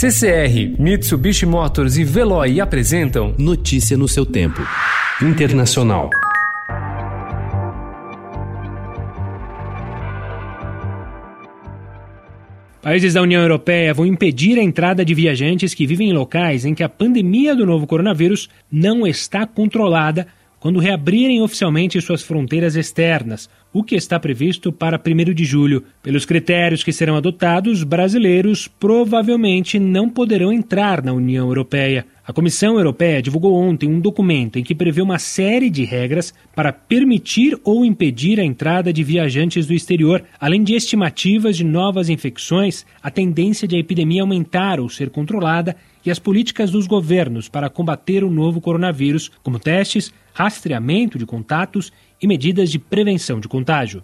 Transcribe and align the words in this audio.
CCR, 0.00 0.78
Mitsubishi 0.78 1.44
Motors 1.44 1.96
e 1.96 2.04
Veloy 2.04 2.60
apresentam 2.60 3.34
Notícia 3.36 3.96
no 3.96 4.06
seu 4.06 4.24
tempo. 4.24 4.60
Internacional. 5.20 6.08
Países 12.80 13.14
da 13.14 13.22
União 13.22 13.42
Europeia 13.42 13.92
vão 13.92 14.06
impedir 14.06 14.56
a 14.56 14.62
entrada 14.62 15.04
de 15.04 15.12
viajantes 15.14 15.74
que 15.74 15.84
vivem 15.84 16.10
em 16.10 16.12
locais 16.12 16.64
em 16.64 16.76
que 16.76 16.84
a 16.84 16.88
pandemia 16.88 17.56
do 17.56 17.66
novo 17.66 17.84
coronavírus 17.84 18.48
não 18.70 19.04
está 19.04 19.48
controlada 19.48 20.28
quando 20.60 20.80
reabrirem 20.80 21.40
oficialmente 21.40 22.00
suas 22.00 22.22
fronteiras 22.22 22.76
externas, 22.76 23.48
o 23.72 23.82
que 23.82 23.94
está 23.94 24.18
previsto 24.18 24.72
para 24.72 25.00
1 25.00 25.34
de 25.34 25.44
julho. 25.44 25.84
Pelos 26.02 26.24
critérios 26.24 26.82
que 26.82 26.92
serão 26.92 27.16
adotados, 27.16 27.84
brasileiros 27.84 28.66
provavelmente 28.66 29.78
não 29.78 30.08
poderão 30.08 30.52
entrar 30.52 31.02
na 31.02 31.12
União 31.12 31.46
Europeia. 31.46 32.06
A 32.28 32.32
Comissão 32.34 32.76
Europeia 32.76 33.22
divulgou 33.22 33.54
ontem 33.54 33.88
um 33.88 33.98
documento 33.98 34.58
em 34.58 34.62
que 34.62 34.74
prevê 34.74 35.00
uma 35.00 35.18
série 35.18 35.70
de 35.70 35.82
regras 35.86 36.34
para 36.54 36.70
permitir 36.74 37.58
ou 37.64 37.86
impedir 37.86 38.38
a 38.38 38.44
entrada 38.44 38.92
de 38.92 39.02
viajantes 39.02 39.66
do 39.66 39.72
exterior, 39.72 40.22
além 40.38 40.62
de 40.62 40.74
estimativas 40.74 41.56
de 41.56 41.64
novas 41.64 42.10
infecções, 42.10 42.84
a 43.02 43.10
tendência 43.10 43.66
de 43.66 43.76
a 43.76 43.78
epidemia 43.78 44.20
aumentar 44.20 44.78
ou 44.78 44.90
ser 44.90 45.08
controlada 45.08 45.74
e 46.04 46.10
as 46.10 46.18
políticas 46.18 46.70
dos 46.70 46.86
governos 46.86 47.48
para 47.48 47.70
combater 47.70 48.22
o 48.22 48.30
novo 48.30 48.60
coronavírus, 48.60 49.30
como 49.42 49.58
testes, 49.58 50.12
rastreamento 50.34 51.18
de 51.18 51.24
contatos 51.24 51.90
e 52.20 52.26
medidas 52.26 52.70
de 52.70 52.78
prevenção 52.78 53.40
de 53.40 53.48
contágio. 53.48 54.02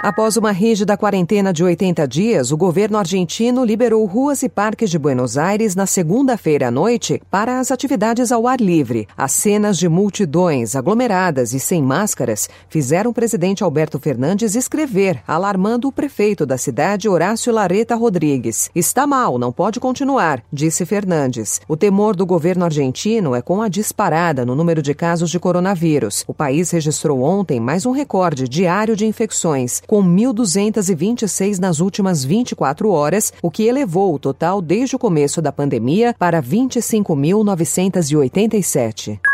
Após 0.00 0.36
uma 0.36 0.50
rígida 0.50 0.96
quarentena 0.96 1.52
de 1.52 1.64
80 1.64 2.06
dias, 2.06 2.50
o 2.50 2.56
governo 2.56 2.98
argentino 2.98 3.64
liberou 3.64 4.04
ruas 4.04 4.42
e 4.42 4.48
parques 4.48 4.90
de 4.90 4.98
Buenos 4.98 5.38
Aires 5.38 5.74
na 5.74 5.86
segunda-feira 5.86 6.68
à 6.68 6.70
noite 6.70 7.22
para 7.30 7.58
as 7.58 7.70
atividades 7.70 8.30
ao 8.30 8.46
ar 8.46 8.60
livre. 8.60 9.08
As 9.16 9.32
cenas 9.32 9.78
de 9.78 9.88
multidões 9.88 10.76
aglomeradas 10.76 11.54
e 11.54 11.60
sem 11.60 11.80
máscaras 11.80 12.48
fizeram 12.68 13.12
o 13.12 13.14
presidente 13.14 13.64
Alberto 13.64 13.98
Fernandes 13.98 14.54
escrever, 14.54 15.22
alarmando 15.26 15.88
o 15.88 15.92
prefeito 15.92 16.44
da 16.44 16.58
cidade, 16.58 17.08
Horácio 17.08 17.52
Lareta 17.52 17.94
Rodrigues. 17.94 18.70
Está 18.74 19.06
mal, 19.06 19.38
não 19.38 19.52
pode 19.52 19.80
continuar, 19.80 20.42
disse 20.52 20.84
Fernandes. 20.84 21.60
O 21.68 21.76
temor 21.76 22.14
do 22.14 22.26
governo 22.26 22.64
argentino 22.64 23.34
é 23.34 23.40
com 23.40 23.62
a 23.62 23.68
disparada 23.68 24.44
no 24.44 24.54
número 24.54 24.82
de 24.82 24.92
casos 24.92 25.30
de 25.30 25.38
coronavírus. 25.38 26.24
O 26.26 26.34
país 26.34 26.70
registrou 26.72 27.22
ontem 27.22 27.58
mais 27.58 27.86
um 27.86 27.92
recorde 27.92 28.46
diário 28.48 28.96
de 28.96 29.06
infecções 29.06 29.83
com 29.86 30.02
1.226 30.02 31.58
nas 31.58 31.80
últimas 31.80 32.24
24 32.24 32.88
horas, 32.90 33.30
o 33.42 33.50
que 33.50 33.64
elevou 33.64 34.14
o 34.14 34.18
total 34.18 34.62
desde 34.62 34.96
o 34.96 34.98
começo 34.98 35.42
da 35.42 35.52
pandemia 35.52 36.16
para 36.18 36.42
25.987. 36.42 39.33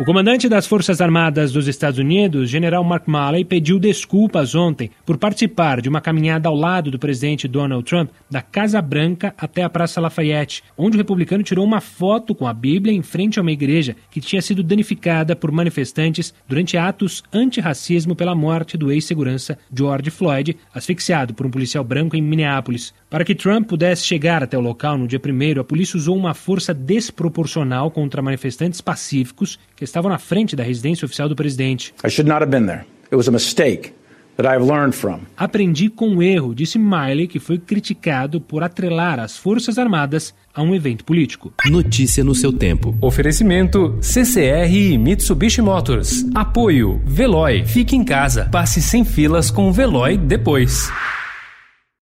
O 0.00 0.06
comandante 0.06 0.48
das 0.48 0.66
Forças 0.66 1.02
Armadas 1.02 1.52
dos 1.52 1.68
Estados 1.68 1.98
Unidos, 1.98 2.48
general 2.48 2.82
Mark 2.82 3.06
Milley, 3.06 3.44
pediu 3.44 3.78
desculpas 3.78 4.54
ontem 4.54 4.90
por 5.04 5.18
participar 5.18 5.82
de 5.82 5.88
uma 5.88 6.00
caminhada 6.00 6.48
ao 6.48 6.56
lado 6.56 6.90
do 6.90 6.98
presidente 6.98 7.46
Donald 7.46 7.84
Trump 7.84 8.08
da 8.28 8.40
Casa 8.40 8.80
Branca 8.80 9.34
até 9.36 9.62
a 9.62 9.68
Praça 9.68 10.00
Lafayette, 10.00 10.64
onde 10.78 10.96
o 10.96 10.98
republicano 10.98 11.42
tirou 11.42 11.62
uma 11.62 11.82
foto 11.82 12.34
com 12.34 12.46
a 12.46 12.54
Bíblia 12.54 12.94
em 12.94 13.02
frente 13.02 13.38
a 13.38 13.42
uma 13.42 13.52
igreja 13.52 13.94
que 14.10 14.18
tinha 14.18 14.40
sido 14.40 14.62
danificada 14.62 15.36
por 15.36 15.52
manifestantes 15.52 16.32
durante 16.48 16.78
atos 16.78 17.22
antirracismo 17.30 18.16
pela 18.16 18.34
morte 18.34 18.78
do 18.78 18.90
ex-segurança 18.90 19.58
George 19.70 20.08
Floyd, 20.08 20.56
asfixiado 20.74 21.34
por 21.34 21.44
um 21.44 21.50
policial 21.50 21.84
branco 21.84 22.16
em 22.16 22.22
Minneapolis. 22.22 22.94
Para 23.10 23.26
que 23.26 23.34
Trump 23.34 23.68
pudesse 23.68 24.06
chegar 24.06 24.42
até 24.42 24.56
o 24.56 24.62
local 24.62 24.96
no 24.96 25.06
dia 25.06 25.20
1, 25.20 25.60
a 25.60 25.64
polícia 25.64 25.98
usou 25.98 26.16
uma 26.16 26.32
força 26.32 26.72
desproporcional 26.72 27.90
contra 27.90 28.22
manifestantes 28.22 28.80
pacíficos 28.80 29.58
que 29.76 29.84
estavam 29.92 30.10
na 30.10 30.18
frente 30.18 30.56
da 30.56 30.62
residência 30.62 31.04
oficial 31.04 31.28
do 31.28 31.36
presidente. 31.36 31.94
I 32.04 32.08
should 32.08 32.28
not 32.28 32.42
have 32.42 32.50
been 32.50 32.66
there. 32.66 32.84
It 33.06 33.16
was 33.16 33.28
a 33.28 33.30
mistake. 33.30 33.92
That 34.38 34.48
I 34.48 34.56
have 34.56 34.64
learned 34.64 34.94
from. 34.94 35.20
Aprendi 35.36 35.90
com 35.90 36.22
erro, 36.22 36.54
disse 36.54 36.78
Miley, 36.78 37.26
que 37.26 37.38
foi 37.38 37.58
criticado 37.58 38.40
por 38.40 38.62
atrelar 38.62 39.20
as 39.20 39.36
Forças 39.36 39.76
Armadas 39.76 40.34
a 40.54 40.62
um 40.62 40.74
evento 40.74 41.04
político. 41.04 41.52
Notícia 41.66 42.24
no 42.24 42.34
seu 42.34 42.50
tempo. 42.50 42.96
Oferecimento 43.02 43.98
CCR 44.00 44.72
e 44.72 44.96
Mitsubishi 44.96 45.60
Motors. 45.60 46.24
Apoio 46.34 47.02
Veloy. 47.04 47.66
Fique 47.66 47.94
em 47.94 48.02
casa. 48.02 48.48
Passe 48.50 48.80
sem 48.80 49.04
filas 49.04 49.50
com 49.50 49.68
o 49.68 49.72
Veloy 49.72 50.16
depois. 50.16 50.90